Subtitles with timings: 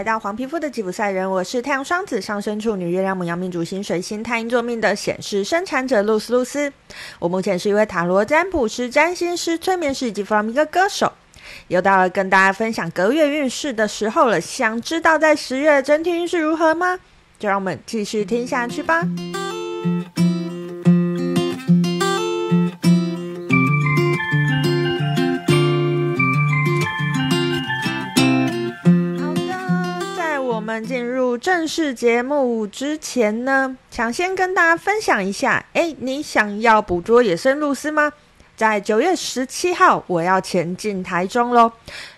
[0.00, 6.72] 来到黄皮肤的吉普赛人，我是太阳双子上升处女月亮母羊命主星水星太阴座命的显示生产者露丝露丝。
[7.18, 11.12] 我目前是一位塔罗占卜师、占星师、催眠师以及弗朗明哥歌手。
[11.68, 16.98] 又到了跟大家分享隔月运势的时候了，想知道在十月整体运势如何吗？
[17.38, 19.06] 就让我们继续听下去吧。
[31.60, 38.10] 正式节目之前呢，想先跟大家分享一下，诶，你想要捕捉野生露丝吗？
[38.56, 41.70] 在九月十七号，我要前进台中喽。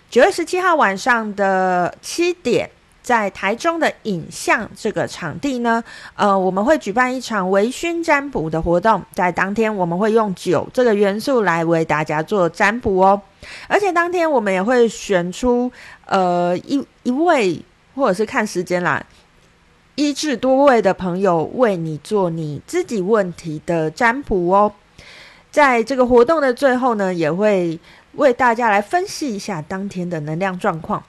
[0.09, 2.69] 九月十七号晚上的七点，
[3.01, 5.83] 在台中的影像这个场地呢，
[6.15, 9.03] 呃，我们会举办一场微醺占卜的活动。
[9.11, 13.21] 在当天，我们会用酒这个元素来为大家做占卜哦。
[13.67, 15.69] 而且当天，我们也会选出
[16.05, 17.61] 呃一一位。
[17.95, 18.99] 或者是看时间啦，
[19.95, 24.73] 一至多位的朋友为你做你自己问题的占卜哦。
[25.51, 27.79] 在这个活动的最后呢，也会
[28.13, 31.03] 为大家来分析一下当天的能量状况。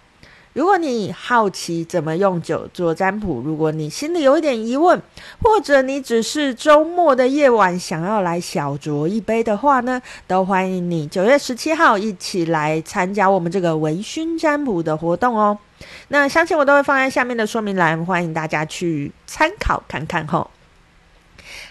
[0.55, 5.03] 如果你好奇怎么用酒做占卜，如果你心里有一点疑问，
[5.43, 15.59] 或者你只是周末的夜晚想要来小酌一杯的话呢，都欢迎你九月十七号一起来参加我们这个微醺占卜的活动哦。
[16.07, 20.49] 那详情我都会放在下面的说明栏，欢迎大家去参考看看吼。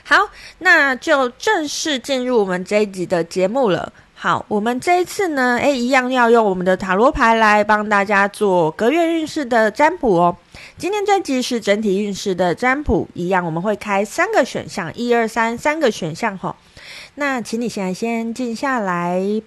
[0.03, 3.93] 好，那就正式进入我们这一集的节目了。
[4.23, 10.37] 好，我们这一次呢，诶，一样要用我们的塔罗牌来帮大家做隔月运势的占卜哦。
[10.77, 16.55] 今天这集是整体运势的占卜，一样我们会开三个选项，一二三，三个选项吼。
[17.15, 19.41] 那请你现在先静下来。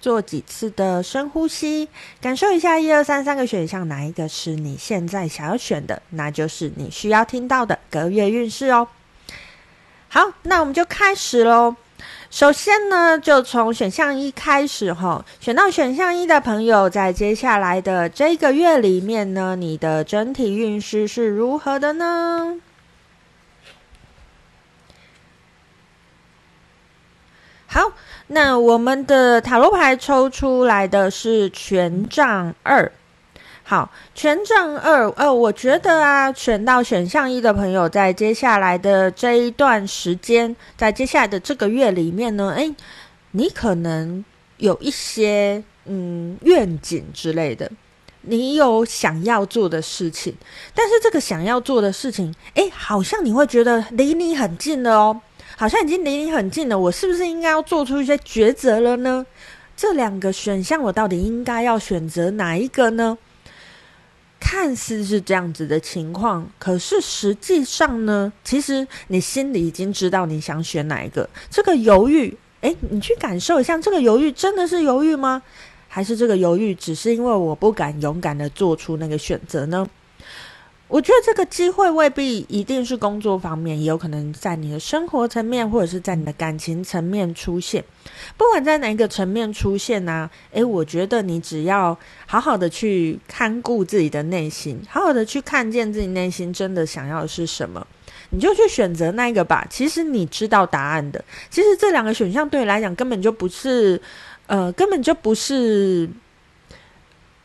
[0.00, 1.88] 做几次的深呼吸，
[2.20, 8.88] 感受一下一二三三个选项哪一个是你现在想要选的，那就是你需要听到的隔月运势哦。
[10.08, 11.76] 好，那我们就开始喽。
[12.30, 22.60] 首先呢，就从选项一开始哈，选到选项一的朋友，在接下来的这个月里面呢，你的整体运势是如何的呢？
[27.66, 27.92] 好。
[28.32, 32.92] 那我们的塔罗牌抽出来的是权杖二，
[33.70, 42.74] 好，权杖二，呃，我觉得啊，选到选项一的朋友，在接下来的这一段时间，在接下来的这个月里面呢，诶，
[43.30, 44.24] 你可能
[44.56, 47.70] 有一些嗯愿景之类的，
[48.22, 50.34] 你有想要做的事情，
[50.74, 55.20] 但是这个想要做的事情，诶，好像你会觉得离你很近了哦。
[55.56, 59.24] 好像已经离你很近了，我是不是应该要做出一些抉择了呢？
[59.76, 63.16] 这两个选项，我到底应该要选择哪一个呢？
[64.40, 71.28] 看似是这样子的情况，可是实际上呢，其实你心里已经知道你想选哪一个。
[71.50, 75.42] 这个犹豫，诶，你去感受一下，这个犹豫真的是犹豫吗？
[75.86, 79.86] 还是这个犹豫只是因为我不敢勇敢的做出那个选择呢？
[80.90, 87.84] 我觉得这个机会未必一定是工作方面，也有可能在你的生活层面，或者是在你的感情层面出现。
[88.36, 90.30] 不管在哪一个层面出现呢、啊？
[90.50, 91.96] 诶，我觉得你只要
[92.26, 97.86] 好好的去看顾自己的内心，好好的去看见自己内心真的想要的是什么，
[98.30, 99.64] 你就去选择那个吧。
[99.70, 101.24] 其实你知道答案的。
[101.48, 104.02] 其实这两个选项对你来讲根本就不是，
[104.48, 106.10] 呃，根本就不是。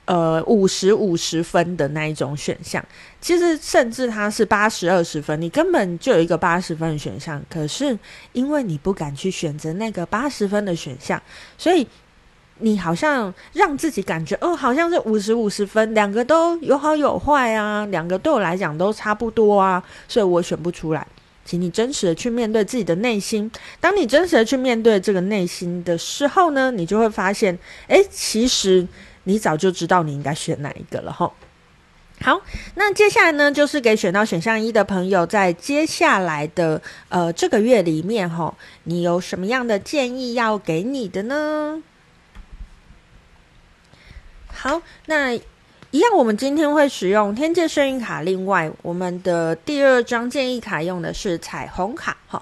[0.05, 2.83] 呃，五十五十分的那一种选项，
[3.19, 7.97] 其实甚至它是八十二十分，你根本就有一个八十分的选项，可是
[8.31, 11.19] 因为你不敢去选择那个八十分的选项，
[11.57, 11.87] 所以
[12.59, 21.07] 你好像让自己感觉，哦，好像是五十五十分，两个都有好有坏啊，两个对我来讲都差不多啊，所以我选不出来。
[21.43, 23.49] 请你真实的去面对自己的内心，
[23.79, 28.87] 当你真实的去面对这个内心的时候呢，你就会发现，诶，其实。
[29.25, 31.33] 你早就知道你应该选哪一个了吼。
[32.21, 32.41] 好，
[32.75, 38.55] 那接下来呢，就是给选到选项一的朋友，在接下来的呃这个月里面吼，
[38.85, 41.83] 你有什么样的建议要给你的呢？
[44.47, 52.41] 好，那一样，我们今天会使用天界幸运卡，另外我们的第二张建议卡用的是彩虹卡哈。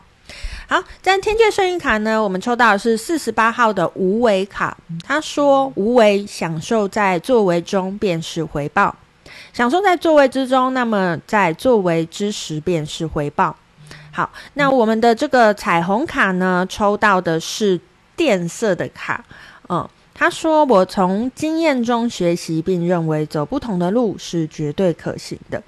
[0.65, 4.75] 好，在天界幸运卡呢，我们抽到的是四十八号的无为卡。
[5.03, 8.95] 他说：“无为，享受在作为中便是回报；
[9.51, 13.55] 享受在作为之中，那么在作为之时便是回报。”
[14.11, 17.79] 好，那我们的这个彩虹卡呢，抽到的是
[18.15, 19.23] 电色的卡。
[19.69, 25.61] 嗯，他说：“我从经验中学习，并认为走不同的路是绝对可行的。”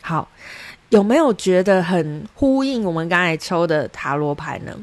[0.00, 0.28] 好，
[0.88, 4.76] 有没有觉得很呼应我们刚才抽的塔罗牌呢？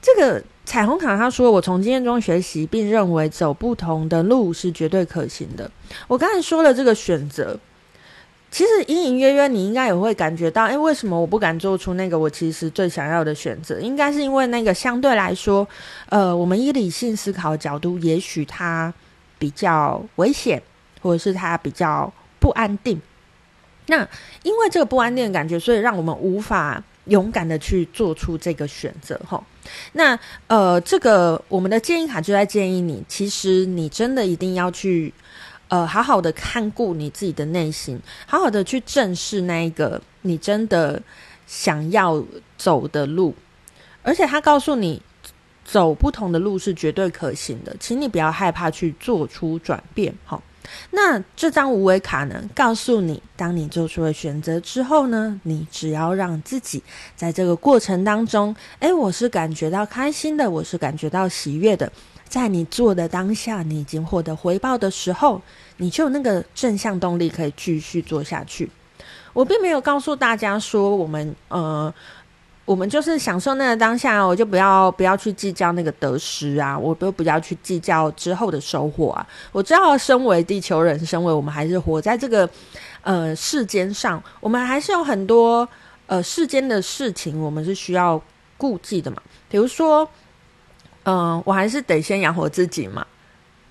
[0.00, 5.70] 这个彩虹卡他说：“我从经验中学习，并认为走不同的路是绝对可行的。”
[6.06, 7.58] 我刚才说了这个选择。
[8.50, 13.78] 其实隐隐约约，你应该也会感觉到，哎，为什么我不敢做出那个我其实最想要的选择？
[13.78, 15.68] 应该是因为那个相对来说，
[16.08, 18.90] 呃，我们以理性思考角度，也许它
[19.38, 20.62] 比较危险，
[21.02, 22.10] 或者是它比较
[22.40, 22.98] 不安定。
[23.88, 24.08] 那
[24.42, 29.20] 因为这个不安定的感觉，所以让我们无法勇敢的去做出这个选择。
[29.26, 29.44] 哈，
[29.92, 35.12] 那呃，这个我们的建议卡就在建议你，其实你真的一定要去。
[35.70, 40.98] 呃，好好的看顾你自己的内心，好好的去正视那一个你真的
[41.46, 42.24] 想要
[42.56, 43.34] 走的路，
[44.02, 45.02] 而且他告诉你，
[45.66, 50.14] 走不同的路是绝对可行的，请你不要害怕去做出转变。
[50.24, 50.42] 好，
[50.90, 56.82] 那这张无为卡呢，告诉你，当你做出了选择之后呢，你只要让自己
[57.16, 61.90] 在这个过程当中，诶，我是感觉到开心的，我是感觉到喜悦的。
[62.28, 65.40] 在你做的当下，你已经获得回报的时候，
[65.78, 68.70] 你就有那个正向动力可以继续做下去。
[69.32, 71.92] 我并没有告诉大家说，我们呃，
[72.68, 79.26] 我们就是享受那个当下，我就不要不要去计较那个得失啊，我都不要去计较之后的收获啊。
[79.52, 82.46] 我知道，身为地球人，身为我们还是活在这个
[83.00, 85.66] 呃世间上，我们还是有很多
[86.06, 88.22] 呃世间的事情，我们是需要
[88.58, 90.06] 顾忌的嘛，比如说。
[91.04, 93.06] 嗯，我还是得先养活自己嘛，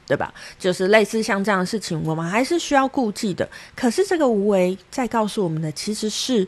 [0.08, 0.34] 对吧？
[0.58, 3.48] 就是类似像这样的事情，我们还是需要顾忌的。
[3.76, 6.48] 可是这个无为在告诉我们的，其实是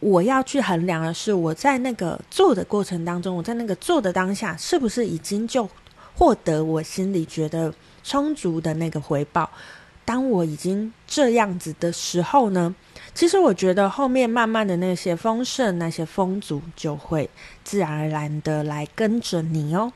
[0.00, 5.68] 我要去衡量的是，我在那个做的过程当中，我在那个做的当下，是不是已经就
[6.14, 7.72] 获得我心里觉得
[8.04, 9.48] 充足的那个回报？
[10.04, 12.74] 当我已经这样子的时候呢？
[13.12, 17.28] 其实我觉得后面慢慢的那些丰盛、那些丰足就会
[17.64, 19.90] 自然而然的来跟着你哦。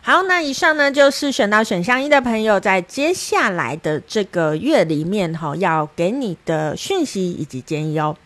[0.00, 8.16] 好，那以上呢就是选到选项一的朋友在接下来的这个月里面哈，要给你的讯息以及建议哦。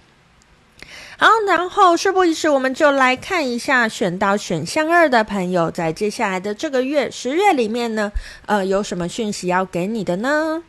[1.21, 8.11] 好，然后事不宜迟，我们就来看一下选到选项二的朋友在接下来的这个月十月里面呢，
[8.47, 10.63] 呃，有什么讯息要给你的呢？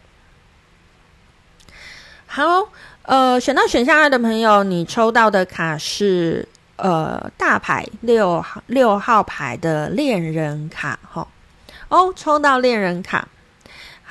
[2.27, 2.67] 好。
[3.03, 11.27] 呃，选到选项二的朋友，你抽到的卡是呃大牌六号六号牌的恋人卡，哈
[11.87, 13.27] 哦，抽到恋人卡，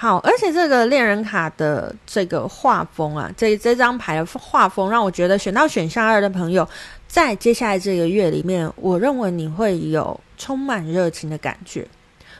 [0.01, 6.67] 好，而且这个恋人卡的这个画风啊，这这张牌的画风让我觉得选到选项二的朋友，
[7.07, 11.87] 在接下来这个月里面，我认为你会有充满热情的感觉。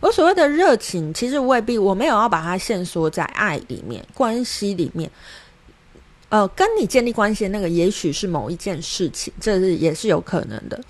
[0.01, 5.11] 我所谓的热情，其实未必我没有要把它限缩在爱里面、关系里面。
[6.31, 10.81] 呃，跟你建立关系的那个，也许是某一件事情，这是也是有可能的。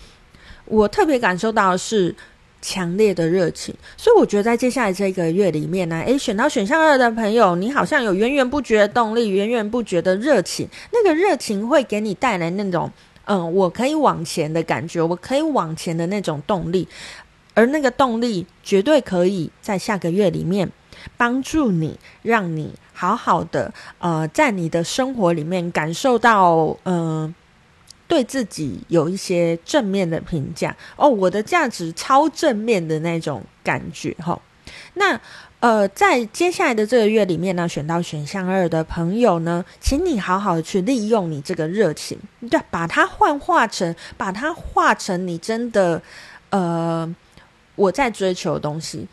[0.66, 2.14] 我特别感受到的是
[2.62, 12.90] 强烈的热情，所以我觉得在接下来这个月里面呢，诶，选到选项二的朋友，你好像有源源不绝的动力，源源不绝的热情，那个热情会给你带来那种，
[13.24, 16.86] 嗯，我可以往前的感觉，我可以往前的那种动力，
[17.54, 20.70] 而那个动力绝对可以在下个月里面
[21.16, 22.74] 帮助你，让你。
[22.92, 27.34] 好好的，呃，在你的生活里面感受到，嗯、
[28.10, 34.36] 对自己有一些正面的评价哦，我的价值超正面的那种感觉哈。
[34.94, 35.20] 那
[35.60, 42.18] 呃，在接下来的这个月里面呢，选到选项二的朋友呢，请你好好的去利用你这个热情，
[42.50, 46.02] 对，把它幻化成，把它化成你真的，
[46.50, 47.14] 呃，
[47.76, 49.06] 我在追求的东西。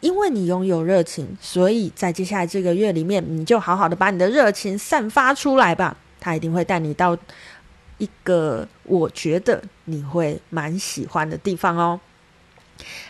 [0.00, 5.96] 因为你拥有热情，所以在接下来这个月里面，你就好好的把你的热情散发出来吧。
[6.20, 7.14] 他一定会带你到
[7.98, 12.00] 一个我觉得你会蛮喜欢的地方哦。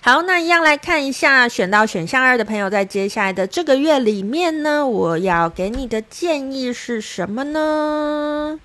[0.03, 8.61] 好，那一样来看一下选到选项二的朋友，在接下来的这个月里面呢，我要给你的建议是什么呢？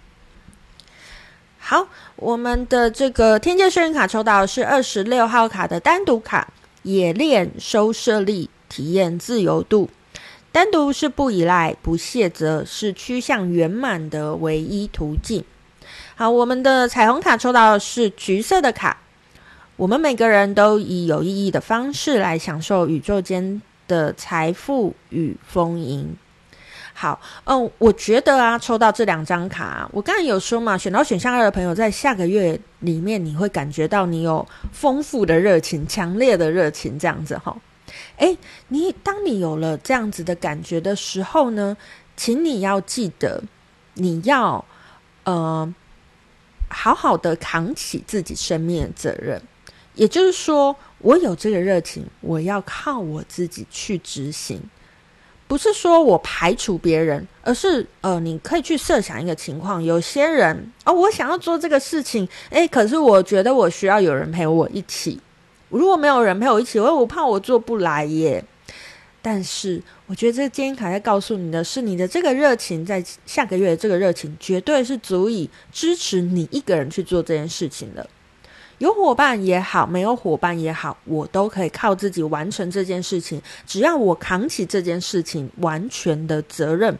[1.57, 6.53] 好，我们的这个天界圣人卡抽到的是二十六号卡的单独卡。
[6.83, 9.89] 冶炼收摄力，体验自由度。
[10.49, 15.43] 单独是不依赖、不卸责，是趋向圆满的唯一途径。
[16.19, 18.97] 好，我们的彩虹卡抽到的是橘色的卡。
[19.77, 26.13] 我们每个人都以有意义的方式来享受宇宙间的财富与丰盈。
[26.93, 37.55] 好，嗯，我觉得啊，抽到这两张卡，我刚才有说嘛，选到选项二的朋友，在下个月里面，你会感觉到你有丰富的热情、强烈的热情，这样子哈。
[38.17, 41.77] 诶，你当你有了这样子的感觉的时候呢，
[42.17, 43.41] 请你要记得，
[43.93, 44.65] 你要
[45.23, 45.73] 呃，
[46.69, 49.41] 好好的扛起自己生命的责任。
[49.95, 54.61] 也就是说，我有这个热情，我要靠我自己去执行。
[55.47, 65.19] 不是说我排除别人，而是呃，你可以去设想一个情况：有些人哦，我想要做这个事情，诶，可是我觉得我需要有人陪我一起。
[65.69, 68.43] 如果没有人陪我一起，我我怕我做不来耶。
[69.21, 78.09] 但是我觉得这个建议卡在告诉你的是，你的这个热情，在下个月的这个热情，绝对是足以支持你一个人去做这件事情的。
[78.77, 83.41] 有伙伴也好，没有伙伴也好，我都可以靠自己完成这件事情。
[83.67, 86.97] 只要我扛起这件事情完全的责任。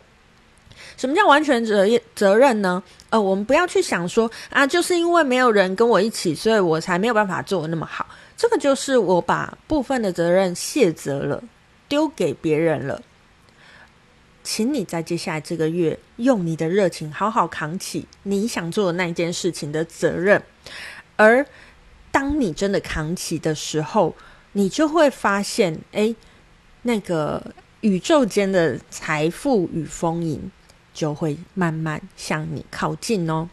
[0.98, 2.84] 什么叫完全责责任呢？
[3.10, 8.06] 呃，我们不要去想说啊，就是因为没有人跟我一起，所以我才没有办法做的那么好。
[8.36, 11.42] 这个就是我把部分的责任卸责了，
[11.90, 13.02] 丢给别人了。
[14.42, 20.42] 请你在接下来这个月，用你的热情好好扛起你想做的那件事情的责任，
[21.18, 21.46] 而。
[22.12, 24.16] 当你真的扛起的时候，
[24.54, 26.14] 你就会发现，哎，
[26.82, 30.52] 那个宇宙间的财富与丰盈
[30.92, 33.48] 就会慢慢向你靠近哦。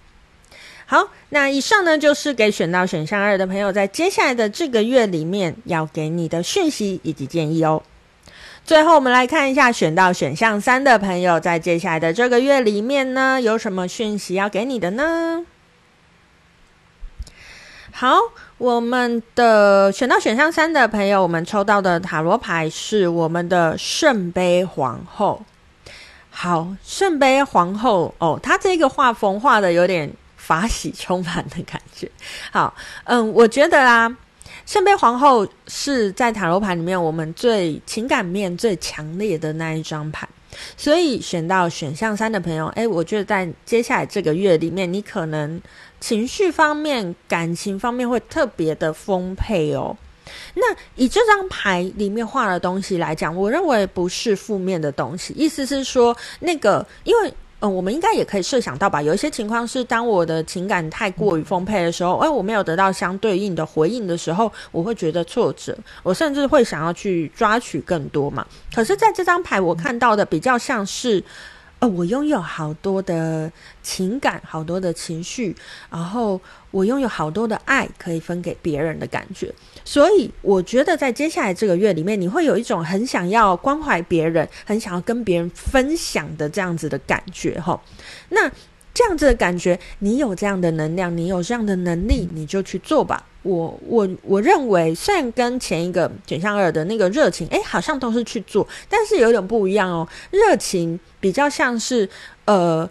[0.86, 7.82] 好，那以上呢，就是给选到选项二的朋友，在接下来的这个月里面要给你的讯息以及建议哦。
[8.66, 15.46] 最后，我们来看一下选到选项三的朋友，在接下来的这个月里面呢，有什么讯息要给你的呢？
[17.92, 18.18] 好。
[18.58, 25.44] 我们的选到选项三的朋友，我们抽到的塔罗牌是我们的圣杯皇后。
[26.30, 32.10] 好，圣杯皇后哦，她这个画风画的有点法喜充满的感觉。
[32.50, 34.16] 好，嗯，我觉得啊，
[34.66, 40.28] 圣杯皇后是在塔罗牌里面我们最情感面最强烈的那一张牌，
[40.76, 45.62] 所以选到选项三的朋友，诶，我觉得在接下来这个月里面，你可能。
[45.98, 49.96] 情绪方面、感情方面会特别的丰沛哦。
[50.54, 55.32] 那以这张牌里面画的东西来讲，我认为不是负面的东西。
[55.34, 59.00] 意思是说，那个，因为，嗯，我们应该也可以设想到吧？
[59.00, 68.46] 有一些情况是，当我的情感太过于丰沛的时候，哎，我没有得到相对应的回应的时候，我会觉得挫折，我甚至会想要去抓取更多嘛。
[68.74, 71.22] 可是，在这张牌我看到的比较像是。
[71.78, 73.52] 呃，我拥有好多的
[73.82, 75.54] 情感，好多的情绪，
[75.90, 76.40] 然后
[76.70, 79.54] 我拥有好多的爱可以分给别人的感觉，
[79.84, 87.78] 所以我觉得在接下来这个月里面，你会有一种很想要关怀别人，很想要跟别人分享的这样子的感觉，哈。
[88.30, 88.50] 那
[88.94, 93.26] 这样子的感觉，你有这样的能量，你有这样的能力，你就去做吧。
[93.46, 100.06] 我我我认为，虽然跟前一个选项二的那个热情，哎，好像都是去做，但是有点不一样哦。
[100.30, 102.08] 热情比较像是
[102.46, 102.88] 呃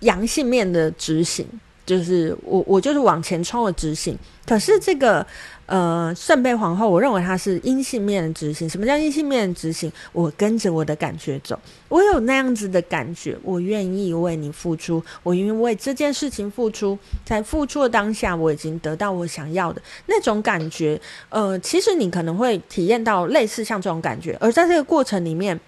[0.00, 1.46] 阳性面的执行，
[1.84, 4.18] 就是我我就是往前冲的执行。
[4.46, 5.26] 可是这个。
[5.72, 8.68] 呃，圣杯皇后，我认为它是阴性面的执行。
[8.68, 9.90] 什么叫阴性面的执行？
[10.12, 21.00] 我跟着我的感觉走，我有那样子的感觉，我愿意为你付出，我愿意为这件事情付出，在付出的当下，我已经得到我想要的那种感觉。
[21.30, 25.58] 呃，其实你可能会体验到类似像这种感觉，而在这个过程里面。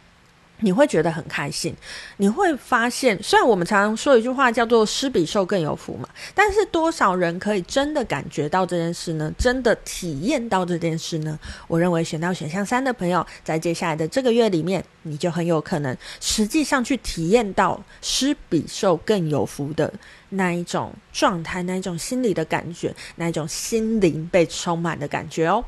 [0.65, 1.77] 你会觉得很开心，
[2.17, 9.31] 你会发现，虽然我们常常说一句话叫做“施比受更有福”嘛，但是多少人可以真的感觉到这件事呢？
[9.39, 11.39] 真的体验到这件事呢？
[11.69, 19.93] 我认为选到选项三的朋友，在接下来的这个月里面，你就很有可能实际上去体验到“施比受更有福”的
[20.31, 25.63] 那一种状态，那一种心理的感觉，那一种心灵被充满的感觉哦。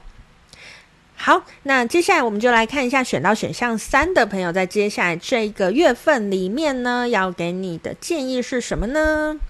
[1.18, 9.40] 好，那接下来我们就来看一下选到选项三的朋友，在接下来这个月份里面呢，要给你的建议是什么呢？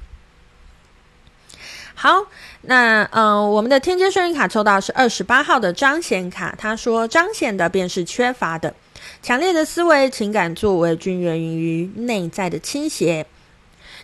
[1.95, 2.27] 好，
[2.63, 8.75] 那嗯、我们的天阶顺运卡抽到是二十八号的彰显卡，他说彰显的便是缺乏的，
[9.23, 13.27] 强烈的思维、情感作为均源于内在的倾斜。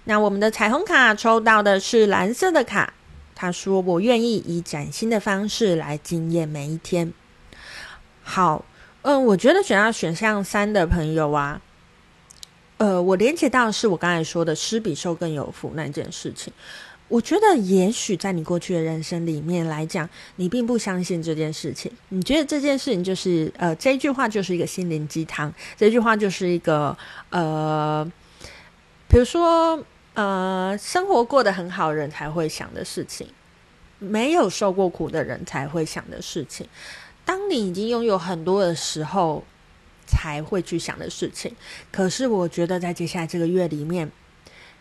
[0.05, 2.93] 那我们的彩虹卡抽到的是蓝色的卡，
[3.35, 7.13] 他说我愿意以崭新的方式来惊艳每一天。
[8.23, 8.65] 好，
[9.03, 11.61] 嗯，我觉得选到选项三的朋友啊，
[12.79, 16.53] 呃，我连接到的是我刚才说的“施比受更有福”那件事情。
[17.09, 21.93] 我觉得，也许在你过去的人生里面来讲，你并不相信这件事情。
[22.09, 26.97] 你觉得这件事情就是，呃，这句话就是一个心灵鸡汤，这句话就是一个，
[27.29, 28.11] 呃，
[29.09, 33.29] 比如说，呃，生活过得很好人才会想的事情，
[33.99, 36.67] 没有受过苦的人才会想的事情。
[37.25, 39.45] 当你已经拥有很多的时候，
[40.07, 41.55] 才会去想的事情。
[41.91, 44.11] 可是，我觉得在接下来这个月里面，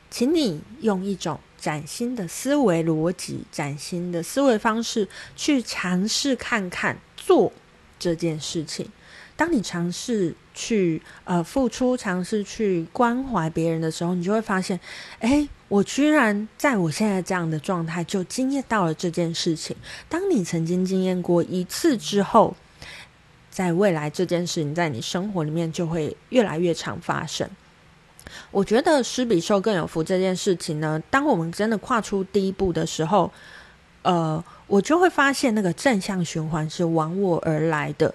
[0.09, 1.39] 请你用一种。
[1.61, 7.53] 崭新的思维逻辑，崭新的思维方式，去尝试看看做
[7.99, 8.89] 这件事情。
[9.35, 14.79] 当你尝试去呃付出，尝试去关怀别人的时候，你就会发现，
[15.19, 19.73] 诶，我居然在我现在这样的状态就经验到了这件事情。
[20.09, 22.53] 当你曾经经验过一次之后，
[23.49, 27.49] 在未来这件事情在你生活里面就会越来越常发生。
[28.51, 33.31] 我觉得施比受更有福这件事情呢，当我们真的跨出第一步的时候，
[34.01, 38.13] 呃，我就会发现那个正向循环是往我而来的。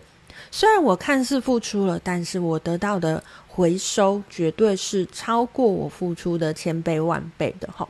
[0.51, 3.23] 虽然我看似付出了，但是我得到的
[3.57, 7.89] 回收绝对是超过我付出的千倍万倍的哈。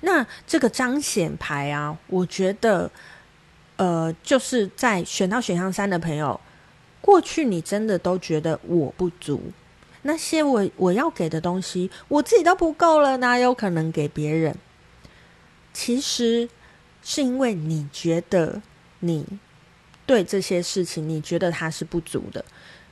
[0.00, 2.90] 那这个彰显牌啊，我觉得，
[3.76, 6.40] 呃，就是在选到选项三的朋友，
[7.02, 9.42] 过去你真的都觉得我不足。
[10.00, 14.56] 那些我我要给的东西，我自己都不够了，哪有可能给别人？
[15.74, 16.48] 其实
[17.02, 18.62] 是因为你觉得
[19.00, 19.26] 你
[20.06, 22.42] 对这些事情，你觉得它是不足的。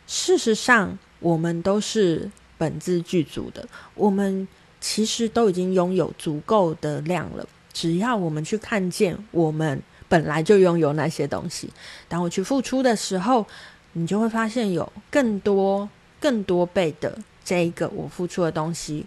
[0.07, 4.47] 事实上，我们都是本自具足的，我们
[4.81, 7.49] 其实都已经拥有足够的量了。
[7.73, 11.71] 只要我们去看见，我们本来就拥有那些东西。
[12.09, 13.47] 当我去付出的时候，
[13.95, 15.89] 你就会发现有更多。
[16.21, 19.05] 更多倍的这一个我付出的东西，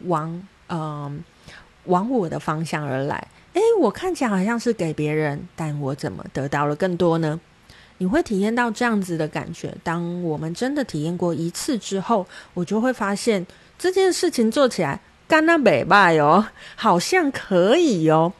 [0.00, 1.24] 往嗯、
[1.84, 3.26] 往我的方向而来。
[3.54, 7.40] 诶，我看起来好像是给别人，但我怎么得到了更多呢？
[7.98, 9.74] 你会体验到这样子的感觉。
[9.82, 13.46] 当我们真的体验过一次之后，我就会发现
[13.78, 16.46] 这件事情做起来干那美拜哦，
[16.76, 18.32] 好像可以哦。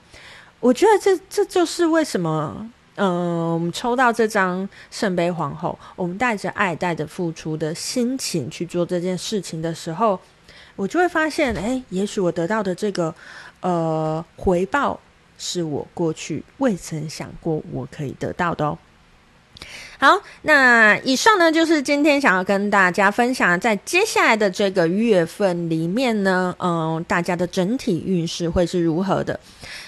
[0.60, 2.70] 我觉得这这就是为什么。
[2.96, 10.20] 嗯，我们抽到这张圣杯皇后，我们带着爱、带着付出的心情去做这件事情的时候，
[10.76, 13.12] 我就会发现，哎，也许我得到的这个
[13.62, 15.00] 呃回报，
[15.38, 18.78] 是我过去未曾想过我可以得到的哦。
[19.98, 29.38] 好，那以上呢，就是今天想要跟大家分享，在接下来的这个月份里面呢，嗯、大家的整体运势会是如何的？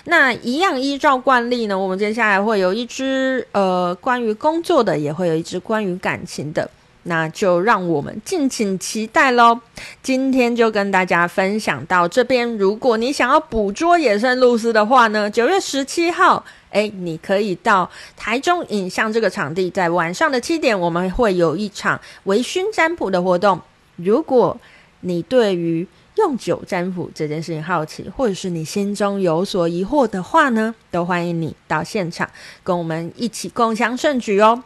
[0.05, 6.71] 那一样依照惯例呢，我们接下来会有一支呃关于工作的，也会有一支关于感情的，
[7.03, 9.59] 那就让我们敬请期待喽。
[10.01, 16.45] 今天就跟大家分享到这边，如果你想要捕捉野生露丝的话呢，九月十七号。
[16.75, 23.61] 诶，你可以到台中影像这个场地，在晚上的七点，我们会有一场微醺占卜的活动。
[23.97, 24.59] 如果
[25.01, 32.29] 你对于用酒占卜这件事情好奇，或者是你心中有所疑惑的话呢，都欢迎你到现场
[32.63, 34.63] 跟我们一起共襄盛举哦。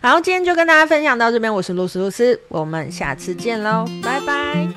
[0.00, 4.71] 好，今天就跟大家分享到这边，我是露丝露丝，我们下次见喽，拜拜。